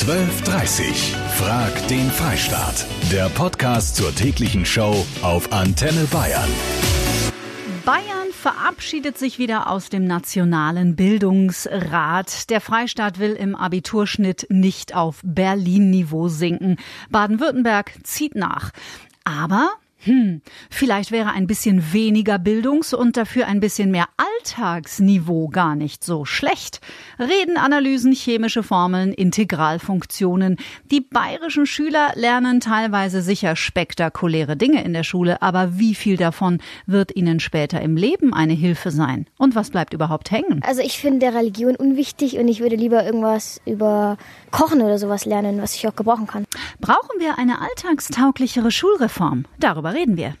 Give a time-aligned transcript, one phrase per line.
[0.00, 2.86] 12.30 Frag den Freistaat.
[3.12, 6.48] Der Podcast zur täglichen Show auf Antenne Bayern.
[7.84, 12.48] Bayern verabschiedet sich wieder aus dem Nationalen Bildungsrat.
[12.48, 16.78] Der Freistaat will im Abiturschnitt nicht auf Berlin-Niveau sinken.
[17.10, 18.70] Baden-Württemberg zieht nach.
[19.24, 19.68] Aber
[20.04, 20.40] hm,
[20.70, 24.06] vielleicht wäre ein bisschen weniger Bildungs- und dafür ein bisschen mehr
[24.40, 26.80] Alltagsniveau gar nicht so schlecht.
[27.18, 30.56] Redenanalysen, chemische Formeln, Integralfunktionen.
[30.90, 36.58] Die bayerischen Schüler lernen teilweise sicher spektakuläre Dinge in der Schule, aber wie viel davon
[36.86, 39.26] wird ihnen später im Leben eine Hilfe sein?
[39.36, 40.62] Und was bleibt überhaupt hängen?
[40.66, 44.16] Also ich finde Religion unwichtig und ich würde lieber irgendwas über
[44.50, 46.46] Kochen oder sowas lernen, was ich auch gebrauchen kann.
[46.80, 49.44] Brauchen wir eine alltagstauglichere Schulreform?
[49.58, 50.34] Darüber reden wir.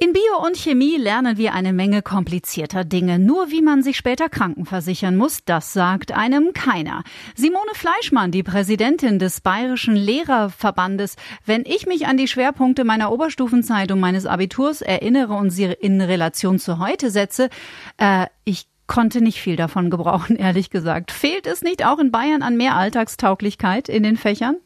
[0.00, 3.18] In Bio und Chemie lernen wir eine Menge komplizierter Dinge.
[3.18, 7.02] Nur wie man sich später krankenversichern muss, das sagt einem keiner.
[7.34, 11.16] Simone Fleischmann, die Präsidentin des Bayerischen Lehrerverbandes.
[11.44, 16.00] Wenn ich mich an die Schwerpunkte meiner Oberstufenzeit und meines Abiturs erinnere und sie in
[16.00, 17.50] Relation zu heute setze,
[17.96, 21.10] äh, ich konnte nicht viel davon gebrauchen, ehrlich gesagt.
[21.10, 24.58] Fehlt es nicht auch in Bayern an mehr Alltagstauglichkeit in den Fächern?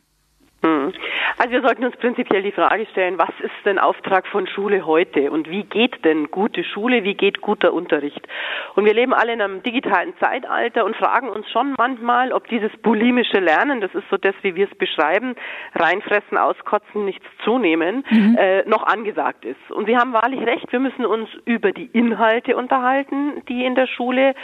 [0.63, 0.93] Hm.
[1.39, 5.31] Also wir sollten uns prinzipiell die Frage stellen, was ist denn Auftrag von Schule heute
[5.31, 8.27] und wie geht denn gute Schule, wie geht guter Unterricht?
[8.75, 12.71] Und wir leben alle in einem digitalen Zeitalter und fragen uns schon manchmal, ob dieses
[12.79, 15.35] bulimische Lernen, das ist so das, wie wir es beschreiben,
[15.75, 18.37] reinfressen, auskotzen, nichts zunehmen, mhm.
[18.39, 19.71] äh, noch angesagt ist.
[19.71, 23.87] Und Sie haben wahrlich recht, wir müssen uns über die Inhalte unterhalten, die in der
[23.87, 24.35] Schule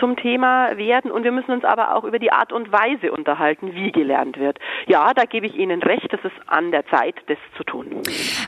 [0.00, 3.74] zum Thema werden und wir müssen uns aber auch über die Art und Weise unterhalten,
[3.74, 4.58] wie gelernt wird.
[4.86, 8.02] Ja, da gebe ich Ihnen recht, das ist an der Zeit, das zu tun.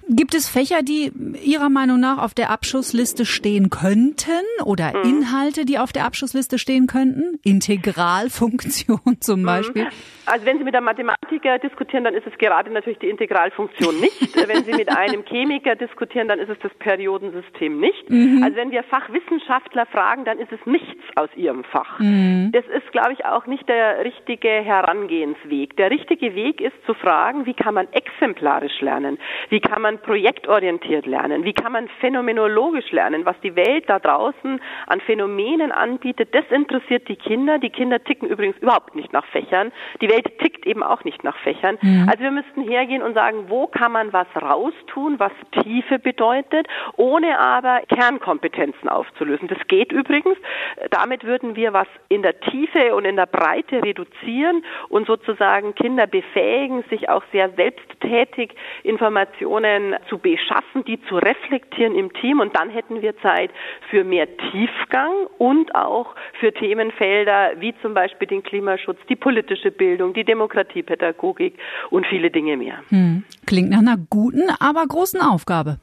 [0.09, 5.11] Gibt es Fächer, die Ihrer Meinung nach auf der Abschussliste stehen könnten oder mhm.
[5.11, 7.39] Inhalte, die auf der Abschussliste stehen könnten?
[7.43, 9.47] Integralfunktion zum mhm.
[9.47, 9.89] Beispiel?
[10.27, 14.37] Also wenn Sie mit einem Mathematiker diskutieren, dann ist es gerade natürlich die Integralfunktion nicht.
[14.49, 18.09] wenn Sie mit einem Chemiker diskutieren, dann ist es das Periodensystem nicht.
[18.11, 18.43] Mhm.
[18.43, 21.99] Also wenn wir Fachwissenschaftler fragen, dann ist es nichts aus ihrem Fach.
[21.99, 22.51] Mhm.
[22.53, 25.77] Das ist, glaube ich, auch nicht der richtige Herangehensweg.
[25.77, 29.19] Der richtige Weg ist zu fragen, wie kann man exemplarisch lernen?
[29.49, 31.45] Wie kann man projektorientiert lernen?
[31.45, 33.25] Wie kann man phänomenologisch lernen?
[33.25, 37.59] Was die Welt da draußen an Phänomenen anbietet, das interessiert die Kinder.
[37.59, 39.73] Die Kinder ticken übrigens überhaupt nicht nach Fächern.
[40.01, 41.79] Die Welt tickt eben auch nicht nach Fächern.
[41.81, 42.07] Mhm.
[42.11, 46.67] Also wir müssten hergehen und sagen, wo kann man was raustun, was Tiefe bedeutet,
[46.97, 49.49] ohne aber Kernkompetenzen aufzulösen.
[49.49, 50.37] Das geht übrigens.
[50.91, 56.07] Damit würden wir was in der Tiefe und in der Breite reduzieren und sozusagen Kinder
[56.07, 58.51] befähigen, sich auch sehr selbsttätig
[58.83, 63.51] Informationen zu beschaffen, die zu reflektieren im Team und dann hätten wir Zeit
[63.91, 70.15] für mehr Tiefgang und auch für Themenfelder wie zum Beispiel den Klimaschutz, die politische Bildung,
[70.15, 71.59] die Demokratiepädagogik
[71.91, 72.83] und viele Dinge mehr.
[72.89, 73.25] Hm.
[73.47, 75.79] Klingt nach einer guten, aber großen Aufgabe.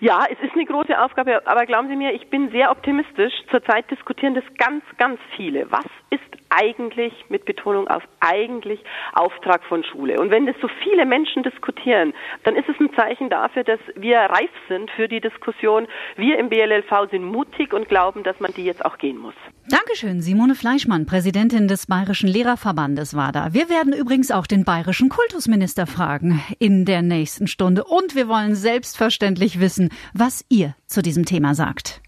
[0.00, 3.32] Ja, es ist eine große Aufgabe, aber glauben Sie mir, ich bin sehr optimistisch.
[3.50, 5.70] Zurzeit diskutieren das ganz, ganz viele.
[5.70, 8.80] Was ist eigentlich, mit Betonung auf eigentlich,
[9.12, 10.20] Auftrag von Schule?
[10.20, 12.14] Und wenn das so viele Menschen diskutieren,
[12.44, 15.86] dann ist es ein Zeichen dafür, dass wir reif sind für die Diskussion.
[16.16, 19.34] Wir im BLLV sind mutig und glauben, dass man die jetzt auch gehen muss.
[19.68, 23.52] Dankeschön, Simone Fleischmann, Präsidentin des Bayerischen Lehrerverbandes war da.
[23.52, 27.82] Wir werden übrigens auch den bayerischen Kultusminister fragen in der nächsten Stunde.
[27.84, 32.00] Und wir wollen selbstverständlich wissen, was ihr zu diesem Thema sagt.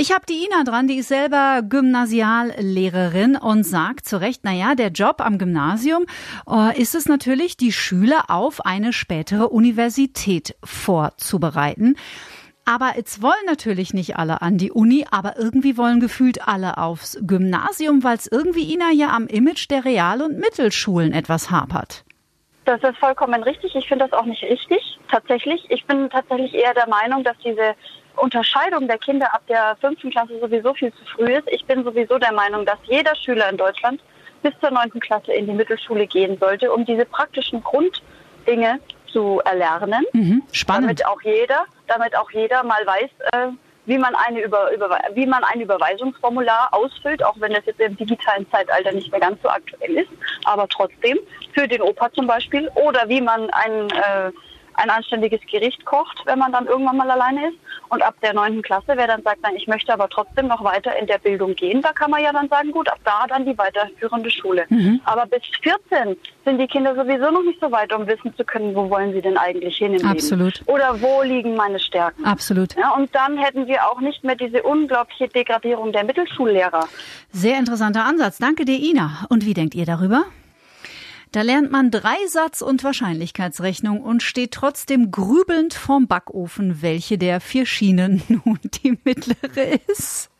[0.00, 4.76] Ich habe die Ina dran, die ist selber Gymnasiallehrerin und sagt zu Recht, na ja,
[4.76, 6.06] der Job am Gymnasium
[6.48, 11.96] äh, ist es natürlich, die Schüler auf eine spätere Universität vorzubereiten.
[12.64, 17.18] Aber jetzt wollen natürlich nicht alle an die Uni, aber irgendwie wollen gefühlt alle aufs
[17.20, 22.04] Gymnasium, weil es irgendwie Ina ja am Image der Real- und Mittelschulen etwas hapert.
[22.66, 23.74] Das ist vollkommen richtig.
[23.74, 24.78] Ich finde das auch nicht richtig,
[25.10, 25.60] tatsächlich.
[25.70, 27.74] Ich bin tatsächlich eher der Meinung, dass diese
[28.20, 31.48] Unterscheidung der Kinder ab der fünften Klasse sowieso viel zu früh ist.
[31.48, 34.00] Ich bin sowieso der Meinung, dass jeder Schüler in Deutschland
[34.42, 38.80] bis zur neunten Klasse in die Mittelschule gehen sollte, um diese praktischen Grunddinge
[39.12, 40.04] zu erlernen.
[40.12, 40.84] Mhm, spannend.
[40.84, 43.48] Damit auch jeder, damit auch jeder mal weiß, äh,
[43.86, 47.96] wie man eine über, über, wie man ein Überweisungsformular ausfüllt, auch wenn das jetzt im
[47.96, 50.10] digitalen Zeitalter nicht mehr ganz so aktuell ist,
[50.44, 51.18] aber trotzdem
[51.54, 54.30] für den Opa zum Beispiel oder wie man ein äh,
[54.78, 57.58] ein anständiges Gericht kocht, wenn man dann irgendwann mal alleine ist.
[57.88, 60.96] Und ab der neunten Klasse, wer dann sagt, nein, ich möchte aber trotzdem noch weiter
[60.98, 63.56] in der Bildung gehen, da kann man ja dann sagen, gut, ab da dann die
[63.56, 64.66] weiterführende Schule.
[64.68, 65.00] Mhm.
[65.04, 68.74] Aber bis 14 sind die Kinder sowieso noch nicht so weit, um wissen zu können,
[68.74, 70.58] wo wollen sie denn eigentlich hin im Absolut.
[70.58, 70.70] Leben.
[70.70, 72.24] Oder wo liegen meine Stärken.
[72.24, 72.74] Absolut.
[72.76, 76.86] Ja, und dann hätten wir auch nicht mehr diese unglaubliche Degradierung der Mittelschullehrer.
[77.32, 78.38] Sehr interessanter Ansatz.
[78.38, 79.26] Danke dir, Ina.
[79.28, 80.24] Und wie denkt ihr darüber?
[81.32, 87.66] Da lernt man Dreisatz und Wahrscheinlichkeitsrechnung und steht trotzdem grübelnd vorm Backofen, welche der vier
[87.66, 90.30] Schienen nun die mittlere ist.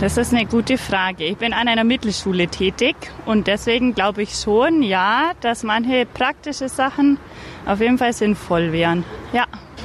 [0.00, 1.24] Das ist eine gute Frage.
[1.24, 2.96] Ich bin an einer Mittelschule tätig
[3.26, 7.18] und deswegen glaube ich schon, ja, dass manche praktische Sachen
[7.64, 9.04] auf jeden Fall sinnvoll wären.
[9.32, 9.44] Ja.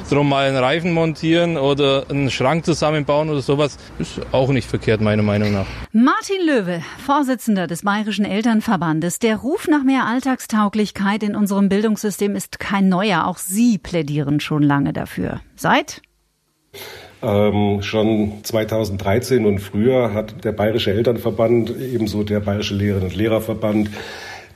[0.10, 5.02] Drum mal einen Reifen montieren oder einen Schrank zusammenbauen oder sowas ist auch nicht verkehrt,
[5.02, 5.68] meiner Meinung nach.
[5.94, 9.20] Martin Löwe, Vorsitzender des Bayerischen Elternverbandes.
[9.20, 13.26] Der Ruf nach mehr Alltagstauglichkeit in unserem Bildungssystem ist kein neuer.
[13.26, 15.42] Auch Sie plädieren schon lange dafür.
[15.56, 16.02] Seit?
[17.24, 23.92] Ähm, schon 2013 und früher hat der Bayerische Elternverband, ebenso der Bayerische Lehrerinnen und Lehrerverband,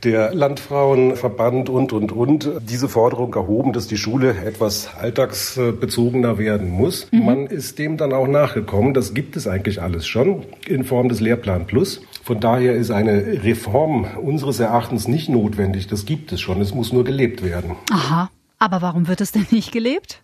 [0.03, 7.07] der Landfrauenverband und, und, und diese Forderung erhoben, dass die Schule etwas alltagsbezogener werden muss.
[7.11, 7.25] Mhm.
[7.25, 8.93] Man ist dem dann auch nachgekommen.
[8.93, 12.01] Das gibt es eigentlich alles schon in Form des Lehrplan Plus.
[12.23, 15.87] Von daher ist eine Reform unseres Erachtens nicht notwendig.
[15.87, 16.61] Das gibt es schon.
[16.61, 17.75] Es muss nur gelebt werden.
[17.91, 18.29] Aha.
[18.57, 20.23] Aber warum wird es denn nicht gelebt?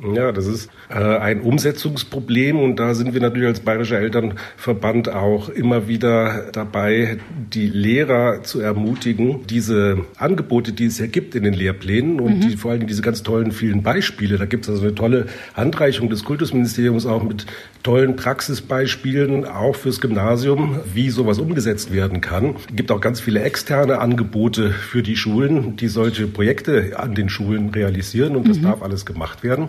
[0.00, 5.50] Ja, das ist äh, ein Umsetzungsproblem und da sind wir natürlich als Bayerischer Elternverband auch
[5.50, 7.18] immer wieder dabei,
[7.52, 12.40] die Lehrer zu ermutigen, diese Angebote, die es ja gibt in den Lehrplänen und mhm.
[12.40, 14.38] die, vor allem diese ganz tollen vielen Beispiele.
[14.38, 17.44] Da gibt es also eine tolle Handreichung des Kultusministeriums auch mit
[17.82, 22.56] tollen Praxisbeispielen, auch fürs Gymnasium, wie sowas umgesetzt werden kann.
[22.70, 27.28] Es gibt auch ganz viele externe Angebote für die Schulen, die solche Projekte an den
[27.28, 28.62] Schulen realisieren und das mhm.
[28.62, 29.68] darf alles gemacht werden.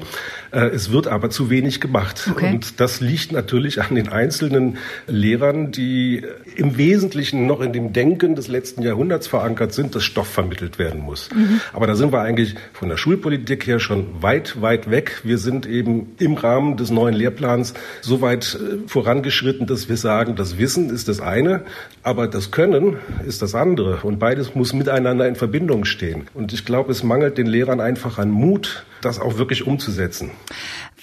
[0.51, 2.30] Äh, es wird aber zu wenig gemacht.
[2.31, 2.51] Okay.
[2.51, 4.77] Und das liegt natürlich an den einzelnen
[5.07, 6.24] Lehrern, die
[6.56, 11.01] im Wesentlichen noch in dem Denken des letzten Jahrhunderts verankert sind, dass Stoff vermittelt werden
[11.01, 11.30] muss.
[11.33, 11.62] Mhm.
[11.74, 15.21] Aber da sind wir eigentlich von der Schulpolitik her schon weit, weit weg.
[15.24, 20.36] Wir sind eben im Rahmen des neuen Lehrplans so weit äh, vorangeschritten, dass wir sagen,
[20.36, 21.63] das Wissen ist das eine,
[22.04, 24.00] aber das Können ist das andere.
[24.04, 26.27] Und beides muss miteinander in Verbindung stehen.
[26.33, 30.03] Und ich glaube, es mangelt den Lehrern einfach an Mut, das auch wirklich umzusetzen.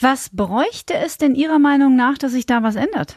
[0.01, 3.17] Was bräuchte es denn Ihrer Meinung nach, dass sich da was ändert?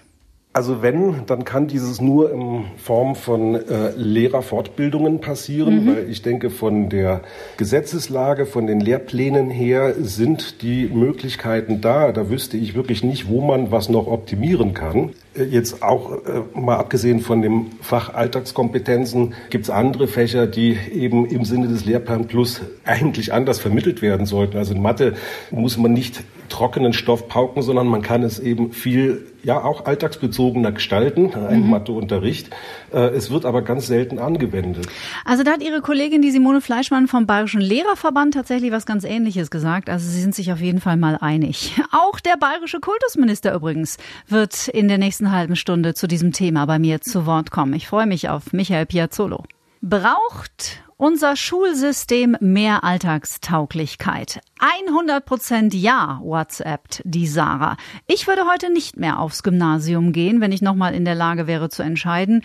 [0.56, 5.88] Also wenn, dann kann dieses nur in Form von äh, Lehrerfortbildungen passieren, mhm.
[5.88, 7.22] weil ich denke, von der
[7.58, 12.12] Gesetzeslage, von den Lehrplänen her sind die Möglichkeiten da.
[12.12, 15.14] Da wüsste ich wirklich nicht, wo man was noch optimieren kann.
[15.36, 21.26] Jetzt auch äh, mal abgesehen von dem Fach Alltagskompetenzen gibt es andere Fächer, die eben
[21.26, 24.58] im Sinne des Lehrplan Plus eigentlich anders vermittelt werden sollten.
[24.58, 25.16] Also in Mathe
[25.50, 30.72] muss man nicht trockenen Stoff pauken, sondern man kann es eben viel, ja, auch alltagsbezogener
[30.72, 31.70] gestalten, ein mhm.
[31.72, 32.50] Matheunterricht.
[32.94, 34.86] Äh, es wird aber ganz selten angewendet.
[35.26, 39.50] Also da hat Ihre Kollegin, die Simone Fleischmann vom Bayerischen Lehrerverband, tatsächlich was ganz Ähnliches
[39.50, 39.90] gesagt.
[39.90, 41.74] Also Sie sind sich auf jeden Fall mal einig.
[41.92, 43.98] Auch der bayerische Kultusminister übrigens
[44.28, 47.74] wird in der nächsten halben Stunde zu diesem Thema bei mir zu Wort kommen.
[47.74, 49.44] Ich freue mich auf Michael Piazzolo.
[49.82, 54.40] Braucht unser Schulsystem mehr Alltagstauglichkeit.
[54.60, 57.76] 100 Prozent ja, WhatsAppt die Sarah.
[58.08, 61.70] Ich würde heute nicht mehr aufs Gymnasium gehen, wenn ich nochmal in der Lage wäre
[61.70, 62.44] zu entscheiden.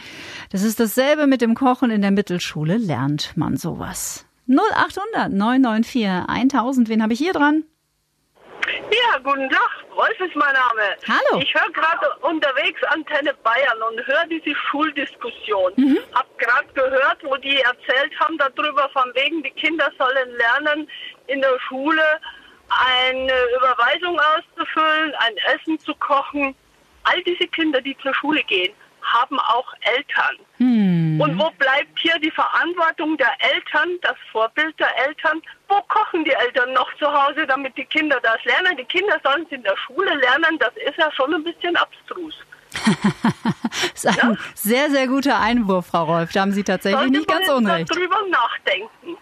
[0.50, 2.76] Das ist dasselbe mit dem Kochen in der Mittelschule.
[2.76, 4.26] Lernt man sowas?
[4.48, 6.88] 0800 994 1000.
[6.88, 7.62] Wen habe ich hier dran?
[8.66, 9.87] Ja, guten Tag.
[9.98, 10.96] Wolf ist mein Name.
[11.08, 11.42] Hallo.
[11.42, 15.72] Ich höre gerade unterwegs Antenne Bayern und höre diese Schuldiskussion.
[15.74, 15.98] Mhm.
[16.14, 20.88] Hab gerade gehört, wo die erzählt haben darüber, von wegen die Kinder sollen lernen,
[21.26, 22.04] in der Schule
[22.68, 26.54] eine Überweisung auszufüllen, ein Essen zu kochen.
[27.02, 28.72] All diese Kinder, die zur Schule gehen,
[29.12, 30.36] haben auch Eltern.
[30.58, 31.20] Hm.
[31.20, 35.42] Und wo bleibt hier die Verantwortung der Eltern, das Vorbild der Eltern?
[35.68, 38.76] Wo kochen die Eltern noch zu Hause, damit die Kinder das lernen?
[38.76, 42.34] Die Kinder sollen es in der Schule lernen, das ist ja schon ein bisschen abstrus.
[43.72, 44.36] das ist ein ja?
[44.54, 46.32] sehr, sehr guter Einwurf, Frau Rolf.
[46.32, 47.90] Da haben Sie tatsächlich Sollte nicht ganz unrecht.
[47.90, 49.16] Darüber nachdenken.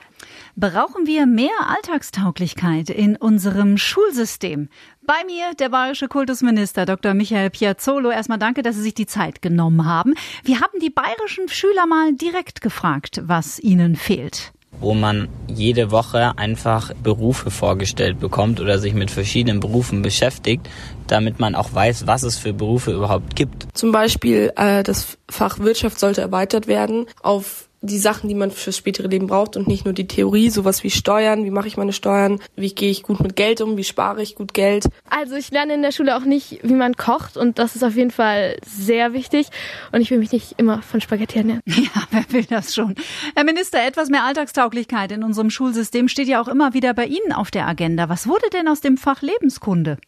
[0.58, 4.70] Brauchen wir mehr Alltagstauglichkeit in unserem Schulsystem?
[5.06, 7.14] Bei mir der bayerische Kultusminister Dr.
[7.14, 8.10] Michael Piazzolo.
[8.10, 10.14] Erstmal danke, dass Sie sich die Zeit genommen haben.
[10.42, 16.36] Wir haben die bayerischen Schüler mal direkt gefragt, was ihnen fehlt wo man jede Woche
[16.36, 20.68] einfach Berufe vorgestellt bekommt oder sich mit verschiedenen Berufen beschäftigt,
[21.06, 23.68] damit man auch weiß, was es für Berufe überhaupt gibt.
[23.72, 28.76] Zum Beispiel äh, das Fach Wirtschaft sollte erweitert werden auf die Sachen, die man fürs
[28.76, 31.92] spätere Leben braucht und nicht nur die Theorie, sowas wie Steuern, wie mache ich meine
[31.92, 34.86] Steuern, wie gehe ich gut mit Geld um, wie spare ich gut Geld.
[35.08, 37.96] Also ich lerne in der Schule auch nicht, wie man kocht und das ist auf
[37.96, 39.48] jeden Fall sehr wichtig
[39.92, 41.62] und ich will mich nicht immer von Spaghetti ernähren.
[41.76, 42.94] Ja, wer will das schon?
[43.36, 47.32] Herr Minister, etwas mehr Alltagstauglichkeit in unserem Schulsystem steht ja auch immer wieder bei Ihnen
[47.32, 48.08] auf der Agenda.
[48.08, 49.98] Was wurde denn aus dem Fach Lebenskunde?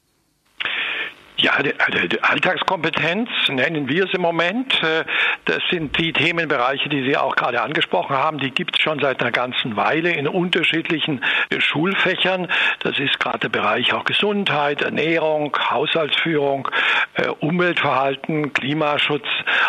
[1.40, 4.75] Ja, die Alltagskompetenz nennen wir es im Moment.
[4.83, 5.04] Äh,
[5.45, 8.38] das sind die Themenbereiche, die Sie auch gerade angesprochen haben.
[8.38, 12.49] Die gibt es schon seit einer ganzen Weile in unterschiedlichen äh, Schulfächern.
[12.80, 16.68] Das ist gerade der Bereich auch Gesundheit, Ernährung, Haushaltsführung,
[17.14, 19.26] äh, Umweltverhalten, Klimaschutz,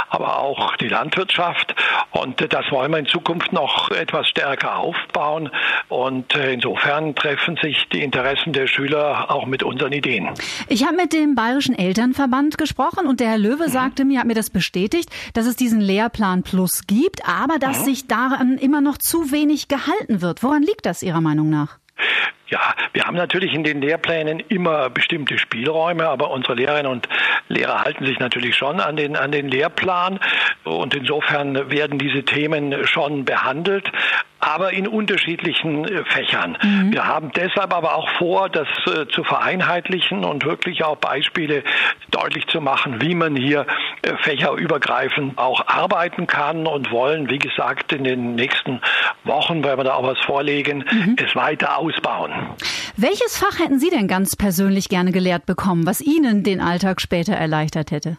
[0.10, 1.76] aber auch die Landwirtschaft.
[2.10, 5.52] Und das wollen wir in Zukunft noch etwas stärker aufbauen.
[5.88, 10.30] Und insofern treffen sich die Interessen der Schüler auch mit unseren Ideen.
[10.68, 13.72] Ich habe mit dem Bayerischen Bayerischen Elternverband gesprochen und der Herr Löwe mhm.
[13.72, 17.84] sagte mir, hat mir das bestätigt, dass es diesen Lehrplan Plus gibt, aber dass mhm.
[17.84, 20.42] sich daran immer noch zu wenig gehalten wird.
[20.42, 21.78] Woran liegt das Ihrer Meinung nach?
[22.50, 27.08] Ja, wir haben natürlich in den Lehrplänen immer bestimmte Spielräume, aber unsere Lehrerinnen und
[27.48, 30.20] Lehrer halten sich natürlich schon an den, an den Lehrplan
[30.64, 33.92] und insofern werden diese Themen schon behandelt
[34.40, 36.58] aber in unterschiedlichen äh, Fächern.
[36.62, 36.94] Mhm.
[36.94, 41.64] Wir haben deshalb aber auch vor, das äh, zu vereinheitlichen und wirklich auch Beispiele
[42.10, 43.66] deutlich zu machen, wie man hier
[44.02, 48.82] äh, fächerübergreifend auch arbeiten kann und wollen, wie gesagt, in den nächsten
[49.24, 51.16] Wochen, weil wir da auch was vorlegen, mhm.
[51.24, 52.32] es weiter ausbauen.
[52.98, 57.34] Welches Fach hätten Sie denn ganz persönlich gerne gelehrt bekommen, was Ihnen den Alltag später
[57.34, 58.18] erleichtert hätte?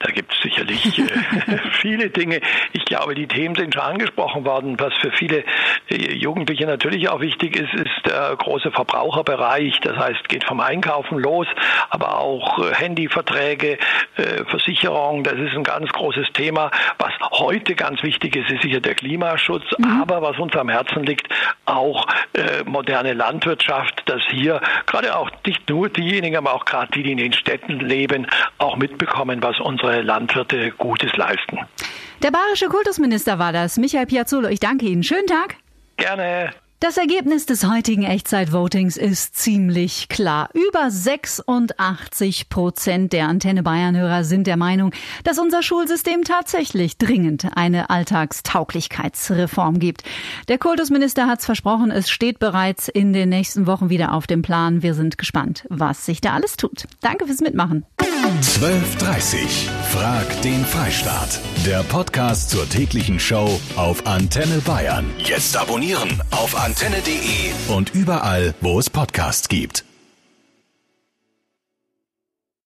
[0.00, 2.40] Da gibt es sicherlich äh, viele Dinge.
[2.72, 4.76] Ich glaube, die Themen sind schon angesprochen worden.
[4.78, 5.44] Was für viele
[5.90, 9.80] äh, Jugendliche natürlich auch wichtig ist, ist der große Verbraucherbereich.
[9.82, 11.46] Das heißt, geht vom Einkaufen los,
[11.90, 13.78] aber auch äh, Handyverträge,
[14.16, 15.24] äh, Versicherung.
[15.24, 16.70] Das ist ein ganz großes Thema.
[16.98, 19.64] Was heute ganz wichtig ist, ist sicher der Klimaschutz.
[19.78, 20.02] Mhm.
[20.02, 21.28] Aber was uns am Herzen liegt,
[21.66, 22.06] auch
[22.66, 27.18] moderne Landwirtschaft, dass hier gerade auch nicht nur diejenigen, aber auch gerade die, die in
[27.18, 28.26] den Städten leben,
[28.58, 31.58] auch mitbekommen, was unsere Landwirte Gutes leisten.
[32.22, 34.48] Der bayerische Kultusminister war das, Michael Piazzolo.
[34.48, 35.02] Ich danke Ihnen.
[35.02, 35.56] Schönen Tag.
[35.96, 36.50] Gerne.
[36.78, 40.50] Das Ergebnis des heutigen Echtzeit-Votings ist ziemlich klar.
[40.52, 44.92] Über 86 Prozent der Antenne Bayern-Hörer sind der Meinung,
[45.24, 50.02] dass unser Schulsystem tatsächlich dringend eine Alltagstauglichkeitsreform gibt.
[50.48, 54.42] Der Kultusminister hat es versprochen, es steht bereits in den nächsten Wochen wieder auf dem
[54.42, 54.82] Plan.
[54.82, 56.84] Wir sind gespannt, was sich da alles tut.
[57.00, 57.86] Danke fürs Mitmachen.
[58.42, 59.46] 12.30
[59.92, 61.40] Frag den Freistaat.
[61.64, 65.06] Der Podcast zur täglichen Show auf Antenne Bayern.
[65.18, 69.84] Jetzt abonnieren auf antenne.de und überall, wo es Podcasts gibt.